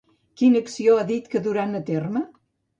[0.41, 2.27] Quina acció ha dit que duran a terme?